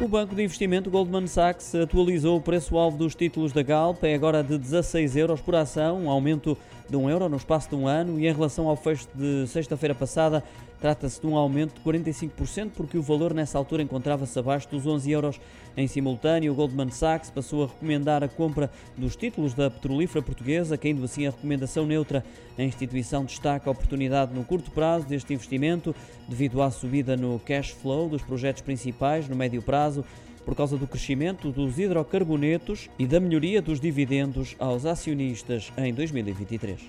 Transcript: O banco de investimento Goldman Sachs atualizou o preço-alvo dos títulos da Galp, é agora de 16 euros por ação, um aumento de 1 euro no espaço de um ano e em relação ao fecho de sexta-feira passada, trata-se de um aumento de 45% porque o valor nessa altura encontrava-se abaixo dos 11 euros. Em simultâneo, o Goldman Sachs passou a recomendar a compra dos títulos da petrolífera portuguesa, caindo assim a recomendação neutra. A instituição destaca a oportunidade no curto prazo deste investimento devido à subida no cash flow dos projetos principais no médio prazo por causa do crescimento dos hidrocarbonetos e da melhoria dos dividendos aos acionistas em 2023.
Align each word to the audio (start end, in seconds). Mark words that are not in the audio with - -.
O 0.00 0.08
banco 0.08 0.34
de 0.34 0.42
investimento 0.42 0.90
Goldman 0.90 1.28
Sachs 1.28 1.72
atualizou 1.74 2.36
o 2.36 2.40
preço-alvo 2.40 2.98
dos 2.98 3.14
títulos 3.14 3.52
da 3.52 3.62
Galp, 3.62 4.02
é 4.02 4.12
agora 4.12 4.42
de 4.42 4.58
16 4.58 5.16
euros 5.16 5.40
por 5.40 5.54
ação, 5.54 6.02
um 6.02 6.10
aumento 6.10 6.58
de 6.88 6.96
1 6.96 7.10
euro 7.10 7.28
no 7.28 7.36
espaço 7.36 7.68
de 7.70 7.76
um 7.76 7.86
ano 7.86 8.18
e 8.18 8.26
em 8.26 8.32
relação 8.32 8.68
ao 8.68 8.76
fecho 8.76 9.06
de 9.14 9.46
sexta-feira 9.46 9.94
passada, 9.94 10.42
trata-se 10.80 11.18
de 11.18 11.26
um 11.26 11.36
aumento 11.36 11.74
de 11.74 11.80
45% 11.80 12.72
porque 12.76 12.98
o 12.98 13.02
valor 13.02 13.32
nessa 13.32 13.56
altura 13.56 13.82
encontrava-se 13.82 14.38
abaixo 14.38 14.68
dos 14.68 14.86
11 14.86 15.10
euros. 15.10 15.40
Em 15.76 15.86
simultâneo, 15.86 16.52
o 16.52 16.54
Goldman 16.54 16.90
Sachs 16.90 17.30
passou 17.30 17.64
a 17.64 17.66
recomendar 17.66 18.22
a 18.22 18.28
compra 18.28 18.70
dos 18.96 19.16
títulos 19.16 19.54
da 19.54 19.70
petrolífera 19.70 20.22
portuguesa, 20.22 20.76
caindo 20.76 21.02
assim 21.02 21.26
a 21.26 21.30
recomendação 21.30 21.86
neutra. 21.86 22.22
A 22.58 22.62
instituição 22.62 23.24
destaca 23.24 23.68
a 23.68 23.72
oportunidade 23.72 24.34
no 24.34 24.44
curto 24.44 24.70
prazo 24.70 25.06
deste 25.06 25.32
investimento 25.32 25.94
devido 26.28 26.60
à 26.60 26.70
subida 26.70 27.16
no 27.16 27.38
cash 27.40 27.70
flow 27.70 28.08
dos 28.08 28.22
projetos 28.22 28.62
principais 28.62 29.28
no 29.28 29.34
médio 29.34 29.62
prazo 29.62 29.93
por 30.44 30.54
causa 30.54 30.76
do 30.76 30.86
crescimento 30.86 31.50
dos 31.50 31.78
hidrocarbonetos 31.78 32.88
e 32.98 33.06
da 33.06 33.18
melhoria 33.18 33.62
dos 33.62 33.80
dividendos 33.80 34.54
aos 34.58 34.84
acionistas 34.84 35.72
em 35.76 35.92
2023. 35.92 36.80